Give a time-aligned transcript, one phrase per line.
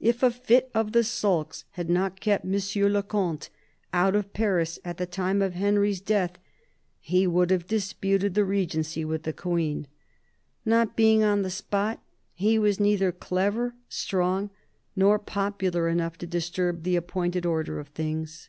[0.00, 3.50] If a fit of the sulks had not kept Monsieur le Comte
[3.92, 6.38] out of Paris at the time of Henry's death,
[7.00, 9.86] he would have disputed the regency with the Queen.
[10.64, 12.02] Not being on the spot,
[12.32, 14.48] he was neither clever, strong,
[14.96, 18.48] nor popular enough to disturb the appointed order of things.